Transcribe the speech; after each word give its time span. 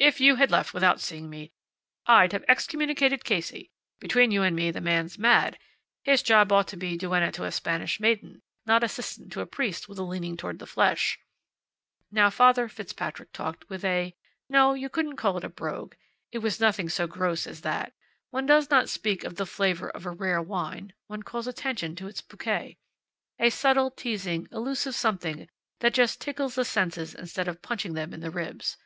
"If 0.00 0.18
you 0.20 0.34
had 0.34 0.50
left 0.50 0.74
without 0.74 1.00
seeing 1.00 1.30
me 1.30 1.52
I'd 2.04 2.32
have 2.32 2.44
excommunicated 2.48 3.22
Casey. 3.24 3.70
Between 4.00 4.32
you 4.32 4.42
and 4.42 4.56
me 4.56 4.72
the 4.72 4.80
man's 4.80 5.16
mad. 5.16 5.60
His 6.02 6.24
job 6.24 6.50
ought 6.50 6.66
to 6.70 6.76
be 6.76 6.96
duenna 6.98 7.30
to 7.30 7.44
a 7.44 7.52
Spanish 7.52 8.00
maiden, 8.00 8.42
not 8.66 8.82
assistant 8.82 9.30
to 9.32 9.40
a 9.42 9.46
priest 9.46 9.88
with 9.88 9.96
a 10.00 10.02
leaning 10.02 10.36
toward 10.36 10.58
the 10.58 10.66
flesh." 10.66 11.20
Now, 12.10 12.30
Father 12.30 12.66
Fitzpatrick 12.68 13.30
talked 13.32 13.68
with 13.68 13.84
a 13.84 14.16
no, 14.48 14.74
you 14.74 14.88
couldn't 14.88 15.14
call 15.14 15.36
it 15.36 15.44
a 15.44 15.48
brogue. 15.48 15.94
It 16.32 16.38
was 16.38 16.58
nothing 16.58 16.88
so 16.88 17.06
gross 17.06 17.46
as 17.46 17.60
that. 17.60 17.92
One 18.30 18.46
does 18.46 18.70
not 18.70 18.88
speak 18.88 19.22
of 19.22 19.36
the 19.36 19.46
flavor 19.46 19.88
of 19.90 20.04
a 20.04 20.10
rare 20.10 20.42
wine; 20.42 20.94
one 21.06 21.22
calls 21.22 21.46
attention 21.46 21.94
to 21.94 22.08
its 22.08 22.22
bouquet. 22.22 22.76
A 23.38 23.50
subtle, 23.50 23.92
teasing, 23.92 24.48
elusive 24.50 24.96
something 24.96 25.48
that 25.78 25.94
just 25.94 26.20
tickles 26.20 26.56
the 26.56 26.64
senses 26.64 27.14
instead 27.14 27.46
of 27.46 27.62
punching 27.62 27.92
them 27.92 28.12
in 28.12 28.18
the 28.18 28.32
ribs. 28.32 28.76